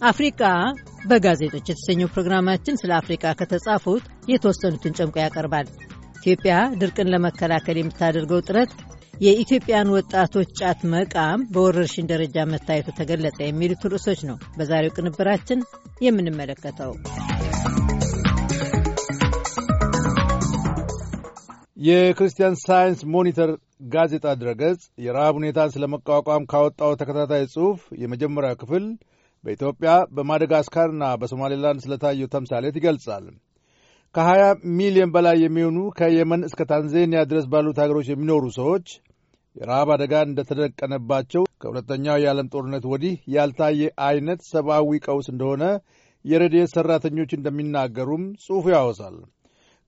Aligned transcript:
አፍሪቃ 0.00 0.42
በጋዜጦች 1.04 1.66
የተሰኘው 1.70 2.08
ፕሮግራማችን 2.12 2.78
ስለ 2.80 2.90
አፍሪቃ 2.98 3.32
ከተጻፉት 3.40 4.04
የተወሰኑትን 4.30 4.94
ጨምቆ 4.98 5.16
ያቀርባል። 5.22 5.66
ኢትዮጵያ 6.16 6.52
ድርቅን 6.80 7.10
ለመከላከል 7.14 7.78
የምታደርገው 7.78 8.40
ጥረት፣ 8.48 8.70
የኢትዮጵያን 9.20 9.92
ወጣቶች 9.96 10.48
ጫት 10.60 10.80
መቃም 10.92 11.40
በወረርሽኝ 11.52 12.06
ደረጃ 12.12 12.46
መታየቱ 12.52 12.88
ተገለጸ፣ 12.98 13.38
የሚሉት 13.42 13.84
ርዕሶች 13.92 14.22
ነው 14.30 14.38
በዛሬው 14.56 14.94
ቅንብራችን 14.96 15.60
የምንመለከተው። 16.00 16.92
የክርስቲያን 21.84 22.56
ሳይንስ 22.62 23.02
ሞኒተር 23.12 23.50
ጋዜጣ 23.92 24.26
ድረገጽ 24.40 24.80
የረሃብ 25.04 25.34
ሁኔታን 25.38 25.72
ስለ 25.74 25.84
መቋቋም 25.92 26.48
ካወጣው 26.50 26.98
ተከታታይ 27.00 27.44
ጽሑፍ 27.54 27.80
የመጀመሪያው 28.02 28.58
ክፍል 28.62 28.84
በኢትዮጵያ 29.44 29.90
በማደጋስካርና 30.16 31.04
በሶማሌላንድ 31.20 31.80
ስለታየው 31.84 32.30
ተምሳሌት 32.32 32.74
ይገልጻል። 32.78 33.26
ከ20 34.14 34.46
ሚሊዮን 34.78 35.10
በላይ 35.14 35.36
የሚሆኑ 35.42 35.78
ከየመን 35.98 36.42
እስከ 36.46 36.60
ታንዛኒያ 36.70 37.20
ድረስ 37.30 37.46
ባሉት 37.52 37.78
ሀገሮች 37.82 38.06
የሚኖሩ 38.10 38.44
ሰዎች 38.58 38.86
የረሃብ 39.56 39.88
አደጋ 39.94 40.14
እንደተደቀነባቸው 40.26 41.42
ከሁለተኛው 41.62 42.18
የዓለም 42.20 42.50
ጦርነት 42.52 42.84
ወዲህ 42.92 43.14
ያልታየ 43.34 43.80
አይነት 44.06 44.40
ሰብአዊ 44.50 44.98
ቀውስ 45.06 45.28
እንደሆነ 45.32 45.64
የረድኤት 46.24 46.72
ሠራተኞች 46.74 47.30
እንደሚናገሩም 47.36 48.24
ጽሑፉ 48.42 48.64
ያወሳል። 48.74 49.16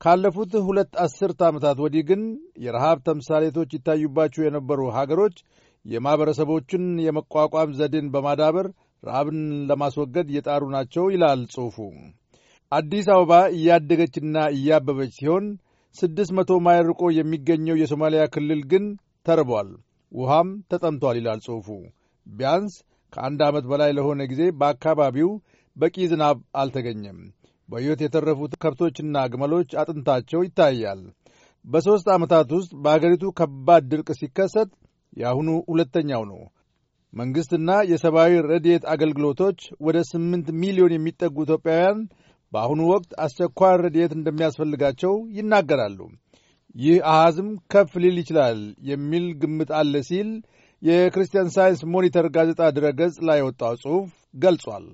ካለፉት 0.01 0.53
ሁለት 0.67 0.93
አስርተ 1.05 1.41
ዓመታት 1.49 1.79
ወዲህ 1.85 2.05
ግን 2.09 2.23
የረሃብ 2.65 2.99
ተምሳሌቶች 3.09 3.71
ይታዩባቸው 3.77 4.43
የነበሩ 4.45 4.81
ሀገሮች 4.97 5.37
የማኅበረሰቦችን 5.85 6.85
የመቋቋም 7.05 7.71
ዘዴን 7.79 8.09
በማዳበር 8.15 8.67
ረሃብን 9.03 9.39
ለማስወገድ 9.69 10.27
እየጣሩ 10.31 10.63
ናቸው 10.75 11.05
ይላል 11.15 11.41
ጽሑፉ። 11.55 11.77
አዲስ 12.73 13.07
አበባ 13.15 13.33
እያደገችና 13.57 14.37
እያበበች 14.55 15.13
ሲሆን 15.19 15.47
ስድስት 15.97 16.31
መቶ 16.37 16.51
ማይል 16.67 16.85
ርቆ 16.91 17.03
የሚገኘው 17.17 17.77
የሶማሊያ 17.81 18.23
ክልል 18.35 18.61
ግን 18.71 18.85
ተርቧል፣ 19.27 19.69
ውሃም 20.13 20.49
ተጠምቷል 20.71 21.17
ይላል 21.21 21.41
ጽሑፉ። 21.47 21.69
ቢያንስ 22.27 22.75
ከአንድ 23.13 23.41
ዓመት 23.49 23.65
በላይ 23.71 23.91
ለሆነ 23.97 24.21
ጊዜ 24.31 24.43
በአካባቢው 24.61 25.31
በቂ 25.77 25.97
ዝናብ 26.11 26.39
አልተገኘም። 26.61 27.19
በሕይወት 27.69 28.01
የተረፉት 28.05 28.53
ከብቶችና 28.63 29.17
ግመሎች 29.33 29.71
አጥንታቸው 29.81 30.41
ይታያል። 30.47 31.03
በሦስት 31.65 32.07
ዓመታት 32.15 32.49
ውስጥ 32.57 32.73
በአገሪቱ 32.85 33.25
ከባድ 33.39 33.85
ድርቅ 33.93 34.09
ሲከሰት 34.21 34.71
የአሁኑ 35.17 35.49
ሁለተኛው 35.71 36.23
ነው። 36.31 36.41
መንግሥትና 37.13 37.71
የሰብአዊ 37.89 38.33
ረድኤት 38.47 38.85
አገልግሎቶች 38.93 39.59
ወደ 39.87 39.99
ስምንት 40.11 40.47
ሚሊዮን 40.61 40.95
የሚጠጉ 40.95 41.37
ኢትዮጵያውያን 41.47 41.99
በአሁኑ 42.53 42.81
ወቅት 42.93 43.11
አስቸኳይ 43.25 43.75
ረድኤት 43.83 44.13
እንደሚያስፈልጋቸው 44.17 45.15
ይናገራሉ። 45.37 45.99
ይህ 46.77 46.99
አሃዝም 47.13 47.49
ከፍ 47.73 47.93
ሊል 48.03 48.17
ይችላል 48.23 48.59
የሚል 48.91 49.25
ግምት 49.41 49.71
አለ 49.79 49.95
ሲል 50.09 50.29
የክርስቲያን 50.83 51.53
ሳይንስ 51.57 51.81
ሞኒተር 51.93 52.27
ጋዜጣ 52.37 52.61
ድረገጽ 52.77 53.17
ላይ 53.29 53.39
የወጣው 53.41 53.75
ጽሑፍ 53.83 54.09
ገልጿል። 54.37 54.87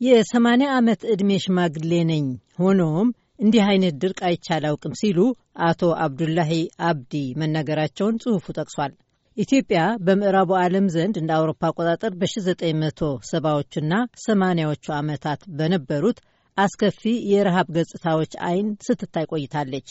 የሰማንያ 0.00 0.68
ዓመት 0.76 1.00
ዕድሜ 1.12 1.30
ሽማግሌ 1.44 1.92
ነኝ፣ 2.10 2.26
ሆኖም 2.60 3.08
እንዲህ 3.42 3.64
አይነት 3.66 3.94
ድርቅ 4.02 4.20
አይቼ 4.28 4.46
አላውቅም 4.56 4.94
ሲሉ 5.00 5.18
አቶ 5.66 5.90
አብዱላሂ 6.04 6.52
አብዲ 6.88 7.12
መናገራቸውን 7.40 8.18
ጽሑፉ 8.22 8.46
ጠቅሷል። 8.58 8.92
ኢትዮጵያ 9.38 9.80
በምዕራቡ 10.06 10.50
ዓለም 10.60 10.86
ዘንድ 10.94 11.16
እንደ 11.20 11.30
አውሮፓ 11.34 11.60
አቆጣጠር 11.68 12.12
በ1970ዎቹና 12.20 13.92
80ዎቹ 14.22 14.86
ዓመታት 14.96 15.40
በነበሩት 15.58 16.18
አስከፊ 16.56 17.02
የረሃብ 17.32 17.68
ገጽታዎች 17.76 18.32
አይን 18.48 18.68
ስትታይ 18.86 19.28
ቆይታለች። 19.32 19.88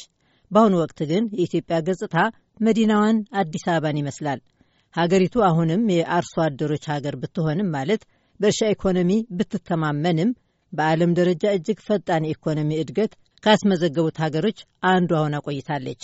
በአሁኑ 0.52 0.74
ወቅት 0.82 1.00
ግን 1.12 1.24
የኢትዮጵያ 1.38 1.80
ገጽታ 1.88 2.18
መዲናዋን 2.62 3.18
አዲስ 3.42 3.66
አበባን 3.70 4.02
ይመስላል። 4.02 4.42
ሀገሪቱ 4.96 5.38
አሁንም 5.50 5.82
የአርሶ 5.96 6.36
አደሮች 6.48 6.86
ሀገር 6.94 7.18
ብትሆንም 7.24 7.74
ማለት 7.78 8.04
በእርሻ 8.40 8.62
ኢኮኖሚ 8.76 9.12
ብትተማመንም 9.38 10.30
በዓለም 10.74 11.18
ደረጃ 11.20 11.46
እጅግ 11.58 11.82
ፈጣን 11.88 12.28
የኢኮኖሚ 12.28 12.72
እድገት 12.84 13.14
ካስመዘገቡት 13.44 14.18
ሀገሮች 14.26 14.60
አንዷ 14.92 15.12
ሆና 15.24 15.38
ቆይታለች። 15.48 16.04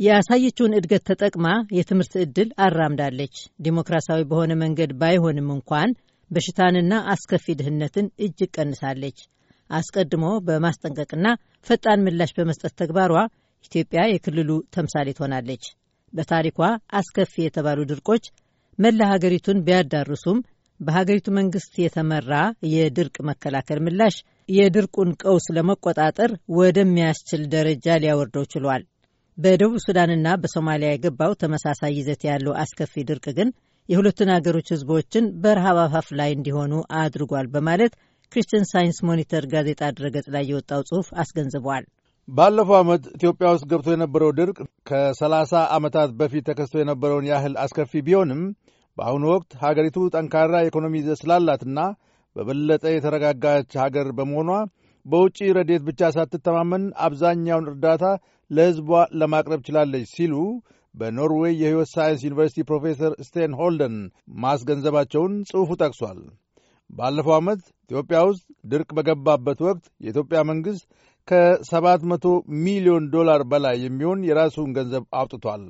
ያሳየችውን 0.00 0.76
እድገት 0.78 1.02
ተጠቅማ 1.08 1.46
የትምህርት 1.76 2.12
ዕድል 2.22 2.50
አራምዳለች። 2.64 3.36
ዲሞክራሲያዊ 3.60 4.20
በሆነ 4.30 4.52
መንገድ 4.60 4.90
ባይሆንም 5.00 5.48
እንኳን 5.54 5.90
በሽታንና 6.30 6.92
አስከፊ 7.12 7.56
ድህነትን 7.60 8.06
እጅግ 8.24 8.50
ቀንሳለች። 8.56 9.18
አስቀድሞ 9.70 10.26
በማስጠንቀቅና 10.46 11.26
ፈጣን 11.66 12.04
ምላሽ 12.04 12.30
በመስጠት 12.36 12.74
ተግባሯ 12.80 13.14
ኢትዮጵያ 13.64 14.02
የክልሉ 14.08 14.50
ተምሳሌት 14.74 15.18
ሆናለች። 15.22 15.64
በታሪኳ 16.12 16.60
አስከፊ 16.98 17.34
የተባሉ 17.44 17.80
ድርቆች 17.90 18.24
መላ 18.78 19.00
ሀገሪቱን 19.12 19.62
ቢያዳርሱም 19.66 20.38
በሀገሪቱ 20.80 21.28
መንግስት 21.38 21.72
የተመራ 21.82 22.32
የድርቅ 22.72 23.16
መከላከል 23.28 23.80
ምላሽ 23.86 24.16
የድርቁን 24.50 25.10
ቀውስ 25.22 25.46
ለመቆጣጠር 25.56 26.30
ወደሚያስችል 26.58 27.42
ደረጃ 27.54 27.96
ሊያወርደው 28.02 28.46
ችሏል። 28.52 28.84
በደቡብ 29.38 29.74
ሱዳንና 29.82 30.28
በሶማሊያ 30.42 30.88
የገባው 30.92 31.32
ተመሳሳይ 31.42 31.92
ይዘት 31.98 32.22
ያለው 32.28 32.52
አስከፊ 32.62 33.04
ድርቅ 33.08 33.26
ግን 33.36 33.48
የሁለቱን 33.88 34.30
ሀገሮች 34.34 34.68
ሕዝቦችን 34.72 35.26
በረሃብ 35.42 35.76
አፋፍ 35.82 36.08
ላይ 36.20 36.30
እንዲሆኑ 36.34 36.72
አድርጓል 37.00 37.46
በማለት 37.52 37.92
ክርስቲያን 38.32 38.66
ሳይንስ 38.70 38.98
ሞኒተር 39.08 39.44
ጋዜጣ 39.52 39.82
ድረገጽ 39.98 40.26
ላይ 40.34 40.44
የወጣው 40.48 40.80
ጽሑፍ 40.88 41.08
አስገንዝቧል። 41.22 41.84
ባለፈው 42.28 42.76
ዓመት 42.80 43.04
ኢትዮጵያ 43.16 43.50
ውስጥ 43.54 43.66
ገብቶ 43.70 43.88
የነበረው 43.94 44.30
ድርቅ 44.38 44.58
ከሰላሳ 44.88 45.52
ዓመታት 45.76 46.10
በፊት 46.18 46.44
ተከስቶ 46.50 46.76
የነበረውን 46.80 47.28
ያህል 47.30 47.54
አስከፊ 47.64 48.02
ቢሆንም 48.08 48.42
በአሁኑ 48.98 49.24
ወቅት 49.34 49.52
ሀገሪቱ 49.62 49.98
ጠንካራ 50.14 50.54
የኢኮኖሚ 50.62 50.94
ይዘት 51.00 51.20
ስላላትና 51.22 51.80
በበለጠ 52.36 52.84
የተረጋጋች 52.92 53.70
ሀገር 53.82 54.08
በመሆኗ 54.18 54.50
በውጭ 55.06 55.38
ረድኤት 55.56 55.82
ብቻ 55.88 56.10
ሳትተማመን 56.16 56.84
አብዛኛውን 57.06 57.68
እርዳታ 57.70 58.04
ለሕዝቧ 58.50 58.90
ለማቅረብ 59.20 59.60
ችላለች 59.66 60.04
ሲሉ 60.14 60.34
በኖርዌይ 60.94 61.54
የሕይወት 61.58 61.90
ሳይንስ 61.94 62.20
ዩኒቨርሲቲ 62.26 62.64
ፕሮፌሰር 62.68 63.12
ስቴን 63.26 63.52
ሆልደን 63.58 63.96
ማስገንዘባቸውን 64.44 65.34
ጽሑፉ 65.50 65.70
ጠቅሷል። 65.82 66.20
ባለፈው 66.90 67.34
ዓመት 67.36 67.60
ኢትዮጵያ 67.90 68.18
ውስጥ 68.28 68.42
ድርቅ 68.64 68.90
በገባበት 68.98 69.58
ወቅት 69.66 69.84
የኢትዮጵያ 70.04 70.40
መንግሥት 70.50 70.84
ከ700 71.28 72.30
ሚሊዮን 72.64 73.04
ዶላር 73.14 73.42
በላይ 73.50 73.76
የሚሆን 73.84 74.20
የራሱን 74.28 74.70
ገንዘብ 74.78 75.04
አውጥቷል። 75.18 75.64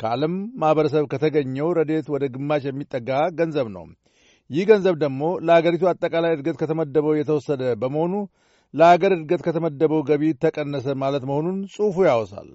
ከዓለም 0.00 0.34
ማኅበረሰብ 0.60 1.04
ከተገኘው 1.12 1.68
ረድኤት 1.78 2.08
ወደ 2.14 2.24
ግማሽ 2.34 2.64
የሚጠጋ 2.68 3.08
ገንዘብ 3.38 3.68
ነው። 3.76 3.86
ይህ 4.50 4.66
ገንዘብ 4.70 4.94
ደግሞ 5.00 5.22
ለአገሪቱ 5.46 5.84
አጠቃላይ 5.90 6.34
እድገት 6.34 6.56
ከተመደበው 6.60 7.14
የተወሰደ 7.16 7.62
በመሆኑ 7.80 8.14
ለአገር 8.74 9.12
እድገት 9.16 9.42
ከተመደበው 9.46 10.00
ገቢ 10.08 10.22
ተቀነሰ 10.42 10.86
ማለት 11.02 11.22
መሆኑን 11.30 11.58
ጽሑፉ 11.74 11.96
ያወሳል። 12.08 12.50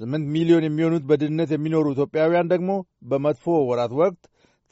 ስምንት 0.00 0.26
ሚሊዮን 0.34 0.66
የሚሆኑት 0.66 1.04
በድህነት 1.08 1.50
የሚኖሩ 1.54 1.86
ኢትዮጵያውያን 1.94 2.50
ደግሞ 2.52 2.70
በመጥፎ 3.10 3.54
ወራት 3.70 3.92
ወቅት 4.00 4.20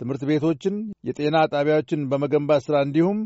ትምህርት 0.01 0.23
ቤቶችን፣ 0.29 0.75
የጤና 1.09 1.37
ጣቢያዎችን 1.53 2.07
በመገንባት 2.11 2.65
ሥራ 2.67 2.77
እንዲሁም 2.87 3.19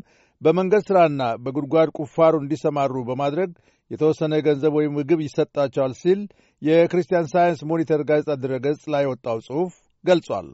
በመንገድ 0.42 0.82
ሥራና 0.88 1.22
በጉድጓድ 1.42 1.90
ቁፋሮ 1.98 2.34
እንዲሰማሩ 2.42 3.02
በማድረግ 3.08 3.50
የተወሰነ 3.90 4.34
ገንዘብ 4.46 4.74
ወይም 4.78 4.96
ምግብ 4.98 5.20
ይሰጣቸዋል 5.24 5.94
ሲል 6.00 6.20
የክርስቲያን 6.62 7.30
ሳይንስ 7.32 7.62
ሞኒተር 7.70 8.02
ጋዜጣ 8.10 8.38
ድረገጽ 8.44 8.82
ላይ 8.94 9.04
የወጣው 9.06 9.40
ጽሑፍ 9.48 9.74
ገልጿል። 10.04 10.48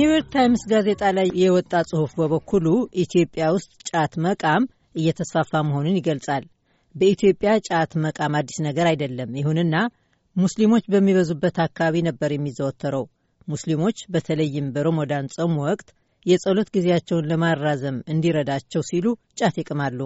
ኒውዮርክ 0.00 0.28
ታይምስ 0.34 0.62
ጋዜጣ 0.70 1.02
ላይ 1.16 1.26
የወጣ 1.40 1.72
ጽሑፍ 1.88 2.12
በበኩሉ 2.18 2.66
ኢትዮጵያ 3.02 3.44
ውስጥ 3.54 3.72
ጫት 3.88 4.12
መቃም 4.24 4.62
እየተስፋፋ 4.94 5.60
መሆኑን 5.68 5.98
ይገልጻል። 5.98 6.44
በኢትዮጵያ 6.94 7.50
ጫት 7.66 7.92
መቃም 8.04 8.36
አዲስ 8.38 8.58
ነገር 8.66 8.86
አይደለም። 8.90 9.34
ይሁንና 9.40 9.74
ሙስሊሞች 10.36 10.84
በሚበዙበት 10.92 11.58
አካባቢ 11.66 12.02
ነበር 12.08 12.32
የሚዘወተረው። 12.34 13.04
ሙስሊሞች 13.48 13.98
በተለይም 14.14 14.72
በረመዳን 14.76 15.30
ጾም 15.36 15.54
ወቅት 15.64 15.88
የጸሎት 16.26 16.70
ጊዜያቸውን 16.76 17.28
ለማራዘም 17.32 17.98
እንዲረዳቸው 18.14 18.84
ሲሉ 18.90 19.06
ጫት 19.38 19.58
ይቅማሉ። 19.62 20.00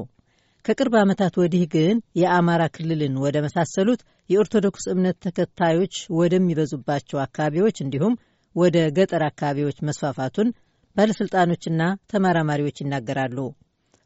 ከቅርብ 0.65 0.95
ዓመታት 1.01 1.35
ወዲህ 1.43 1.65
ግን 1.73 1.97
የአማራ 2.21 2.63
ክልልን 2.77 3.17
ወደ 3.25 3.39
መሳሰሉት 3.47 4.03
የኦርቶዶክስ 4.31 4.87
እምነት 4.93 5.19
ተከታዮች 5.27 5.97
ወደሚበዙባቸው 6.19 7.19
አካባቢዎች 7.25 7.79
እንዲሁም 7.85 8.15
ወደ 8.57 8.77
ገጠር 8.97 9.23
አካባቢዎች 9.29 9.79
መስፋፋቱን 9.89 10.49
ባለሥልጣኖችና 10.97 11.83
ተመራማሪዎች 12.11 12.77
ይናገራሉ። 12.83 13.39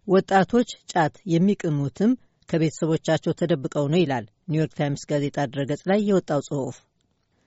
ወጣቶች 0.09 0.69
ጫት 0.93 1.15
የሚቅሙትም 1.33 2.13
ከቤተሰቦቻቸው 2.49 3.33
ተደብቀው 3.41 3.87
ነው 3.93 4.01
ይላል 4.03 4.27
ኒውዮርክ 4.51 4.75
ታይምስ 4.79 5.03
ጋዜጣ 5.11 5.39
ድረገጽ 5.53 5.83
ላይ 5.91 6.01
የወጣው 6.07 6.41
ጽሑፍ። 6.49 6.77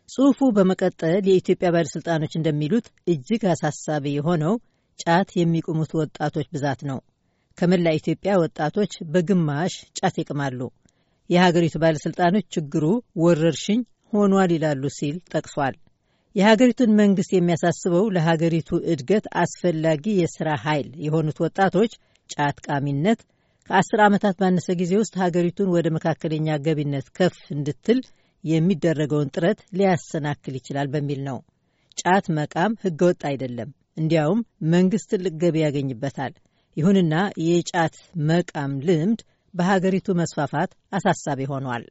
ጽሑፉ 0.09 0.39
በመቀጠል 0.55 1.23
የኢትዮጵያ 1.27 1.69
ባለሥልጣኖች 1.75 2.33
እንደሚሉት 2.39 2.87
እጅግ 3.07 3.43
አሳሳቢ 3.51 4.05
የሆነው 4.15 4.55
ጫት 4.99 5.29
የሚቅሙት 5.39 5.91
ወጣቶች 5.99 6.47
ብዛት 6.55 6.81
ነው። 6.89 6.99
ከመላ 7.57 7.87
ኢትዮጵያ 7.97 8.31
ወጣቶች 8.41 8.93
በግማሽ 9.13 9.73
ጫት 9.99 10.15
ይቅማሉ። 10.21 10.59
የሀገሪቱ 11.29 11.75
ባለሥልጣኖች 11.83 12.45
ችግሩ 12.55 12.85
ወረርሽኝ 13.21 13.81
ሆኗል 14.13 14.51
ይላሉ 14.55 14.83
ሲል 14.97 15.17
ጠቅሷል። 15.33 15.75
የሀገሪቱን 16.35 16.91
መንግሥት 16.99 17.31
የሚያሳስበው 17.33 18.05
ለሀገሪቱ 18.15 18.69
እድገት 18.91 19.25
አስፈላጊ 19.41 20.03
የሥራ 20.19 20.49
ኃይል 20.63 20.89
የሆኑት 21.05 21.37
ወጣቶች 21.43 21.93
ጫት 22.29 22.57
ቃሚነት 22.67 23.19
ከአስር 23.69 23.99
ዓመታት 24.05 24.35
ባነሰ 24.41 24.67
ጊዜ 24.79 24.93
ውስጥ 25.01 25.13
ሀገሪቱን 25.23 25.73
ወደ 25.75 25.87
መካከለኛ 25.97 26.57
ገቢነት 26.65 27.07
ከፍ 27.17 27.37
እንድትል 27.55 27.99
የሚደረገውን 28.43 29.31
ጥረት 29.35 29.59
ሊያሰናክል 29.77 30.55
ይችላል 30.59 30.87
በሚል 30.93 31.19
ነው። 31.27 31.37
ጫት 31.97 32.25
መቃም 32.37 32.77
ሕገወጥ 32.83 33.21
አይደለም፣ 33.29 33.69
እንዲያውም 33.97 34.41
መንግሥት 34.73 35.09
ትልቅ 35.13 35.33
ገቢ 35.41 35.57
ያገኝበታል። 35.63 36.33
ይሁንና 36.77 37.15
የጫት 37.45 37.95
መቃም 38.29 38.73
ልምድ 38.87 39.21
በሀገሪቱ 39.53 40.07
መስፋፋት 40.19 40.71
አሳሳቢ 40.97 41.41
ሆኗል። 41.51 41.83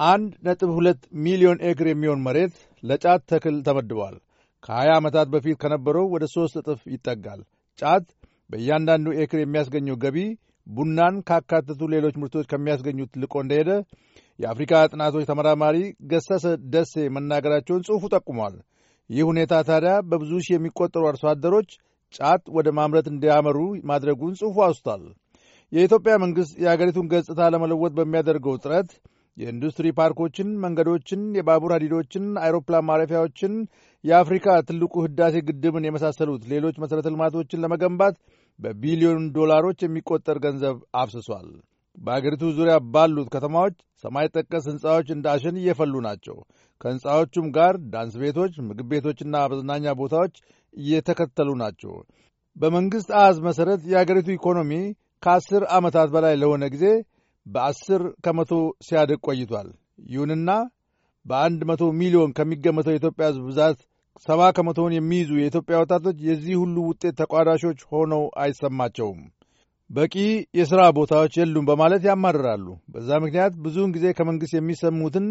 አንድ 0.00 0.32
ነጥብ 0.46 0.70
ሁለት 0.74 1.00
ሚሊዮን 1.24 1.62
ኤክር 1.68 1.86
የሚሆን 1.88 2.20
መሬት 2.26 2.52
ለጫት 2.82 3.22
ተክል 3.30 3.56
ተመድቧል። 3.66 4.16
ከሀያ 4.62 4.90
ዓመታት 4.98 5.28
በፊት 5.32 5.56
ከነበረው 5.62 6.06
ወደ 6.14 6.24
ሦስት 6.34 6.54
እጥፍ 6.60 6.80
ይጠጋል። 6.92 7.40
ጫት 7.78 8.06
በእያንዳንዱ 8.50 9.08
ኤክር 9.22 9.38
የሚያስገኘው 9.42 9.96
ገቢ 10.04 10.18
ቡናን 10.66 11.16
ካካተቱ 11.28 11.80
ሌሎች 11.94 12.14
ምርቶች 12.20 12.46
ከሚያስገኙት 12.50 13.12
ልቆ 13.22 13.34
እንደሄደ 13.44 13.70
የአፍሪካ 14.38 14.72
ጥናቶች 14.92 15.24
ተመራማሪ 15.30 15.76
ገሰሰ 16.10 16.44
ደሴ 16.74 16.94
መናገራቸውን 17.14 17.84
ጽሑፉ 17.86 18.04
ጠቁሟል። 18.14 18.56
ይህ 19.10 19.24
ሁኔታ 19.30 19.52
ታዲያ 19.68 19.92
በብዙ 20.10 20.32
ሺህ 20.46 20.56
የሚቆጠሩ 20.56 21.04
አርሶ 21.10 21.24
አደሮች 21.32 21.70
ጫት 22.14 22.42
ወደ 22.56 22.68
ማምረት 22.78 23.06
እንዲያመሩ 23.12 23.58
ማድረጉን 23.90 24.36
ጽሑፉ 24.40 24.56
አውስቷል። 24.66 25.02
የኢትዮጵያ 25.72 26.12
መንግሥት 26.22 26.52
የአገሪቱን 26.64 27.08
ገጽታ 27.12 27.40
ለመለወጥ 27.54 27.92
በሚያደርገው 27.98 28.54
ጥረት 28.62 28.90
የኢንዱስትሪ 29.38 29.88
ፓርኮችን፣ 29.98 30.48
መንገዶችን፣ 30.62 31.20
የባቡር 31.38 31.72
ሀዲዶችን፣ 31.74 32.24
አይሮፕላን 32.42 32.86
ማረፊያዎችን፣ 32.88 33.52
የአፍሪካ 34.04 34.56
ትልቁ 34.68 34.94
ህዳሴ 35.04 35.34
ግድብን 35.48 35.86
የመሳሰሉት 35.86 36.42
ሌሎች 36.52 36.76
መሠረተ 36.82 37.08
ልማቶችን 37.14 37.62
ለመገንባት 37.64 38.16
በቢሊዮን 38.58 39.24
ዶላሮች 39.36 39.80
የሚቆጠር 39.84 40.38
ገንዘብ 40.44 40.76
አፍስሷል። 41.00 41.48
በአገሪቱ 41.98 42.42
ዙሪያ 42.56 42.74
ባሉት 42.92 43.28
ከተማዎች 43.34 43.74
ሰማይ 44.04 44.26
ጠቀስ 44.34 44.64
ሕንፃዎች 44.70 45.08
እንደ 45.14 45.26
አሸን 45.32 45.56
እየፈሉ 45.60 45.94
ናቸው። 46.06 46.36
ከሕንፃዎቹም 46.80 47.46
ጋር 47.56 47.74
ዳንስ 47.92 48.14
ቤቶች፣ 48.22 48.54
ምግብ 48.68 48.88
ቤቶችና 48.92 49.36
መዝናኛ 49.52 49.94
ቦታዎች 50.00 50.34
እየተከተሉ 50.74 51.48
ናቸው። 51.62 51.94
በመንግሥት 52.56 53.10
አሃዝ 53.18 53.38
መሠረት 53.46 53.82
የአገሪቱ 53.92 54.28
ኢኮኖሚ 54.36 54.72
ከአስር 55.22 55.62
ዓመታት 55.76 56.08
በላይ 56.14 56.34
ለሆነ 56.42 56.64
ጊዜ 56.74 56.84
በአስር 57.48 58.02
ከመቶ 58.24 58.52
ሲያድግ 58.86 59.20
ቆይቷል። 59.26 59.68
ይሁንና 60.08 60.50
በአንድ 61.26 61.60
መቶ 61.70 61.84
ሚሊዮን 62.00 62.34
ከሚገመተው 62.36 62.92
የኢትዮጵያ 62.94 63.26
ሕዝብ 63.30 63.44
ብዛት 63.48 63.78
ሰባ 64.26 64.42
ከመቶውን 64.56 64.94
የሚይዙ 64.94 65.30
የኢትዮጵያ 65.38 65.76
ወጣቶች 65.82 66.18
የዚህ 66.28 66.54
ሁሉ 66.62 66.76
ውጤት 66.88 67.16
ተቋዳሾች 67.20 67.80
ሆነው 67.90 68.22
አይሰማቸውም። 68.42 69.20
በቂ 69.90 70.14
የሥራ 70.58 70.80
ቦታዎች 70.96 71.34
የሉም 71.38 71.68
በማለት 71.68 72.02
ያማርራሉ። 72.08 72.64
በዛ 72.94 73.10
ምክንያት 73.24 73.54
ብዙውን 73.64 73.94
ጊዜ 73.96 74.06
ከመንግሥት 74.18 74.54
የሚሰሙትን 74.56 75.26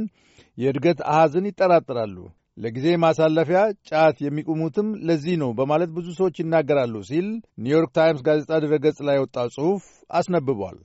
የእድገት 0.57 1.01
አሃዝን 1.11 1.49
ይጠራጠራሉ። 1.49 2.15
ለጊዜ 2.57 2.87
ማሳለፊያ 3.03 3.59
ጫት 3.89 4.17
የሚቅሙትም 4.23 4.87
ለዚህ 5.07 5.35
ነው 5.41 5.51
በማለት 5.59 5.91
ብዙ 5.97 6.07
ሰዎች 6.19 6.37
ይናገራሉ 6.41 6.95
ሲል 7.09 7.27
ኒውዮርክ 7.63 7.91
ታይምስ 7.97 8.23
ጋዜጣ 8.27 8.51
ድረገጽ 8.65 8.99
ላይ 9.09 9.17
የወጣው 9.19 9.49
ጽሑፍ 9.57 9.83
አስነብቧል። 10.11 10.79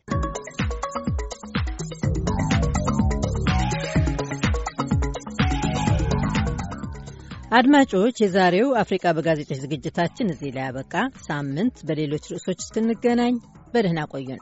አድማጮች፣ 7.53 8.17
የዛሬው 8.23 8.69
አፍሪቃ 8.81 9.05
በጋዜጦች 9.17 9.59
ዝግጅታችን 9.63 10.31
እዚህ 10.33 10.51
ላይ 10.55 10.65
ያበቃ። 10.67 10.95
ሳምንት 11.27 11.77
በሌሎች 11.89 12.25
ርዕሶች 12.33 12.61
እስክንገናኝ 12.63 13.35
በደህና 13.75 14.01
ቆዩን። 14.13 14.41